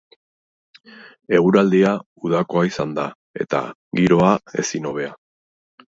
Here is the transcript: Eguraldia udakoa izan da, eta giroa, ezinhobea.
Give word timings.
Eguraldia 1.39 1.91
udakoa 2.29 2.65
izan 2.71 2.95
da, 3.01 3.07
eta 3.45 3.61
giroa, 4.01 4.35
ezinhobea. 4.65 5.13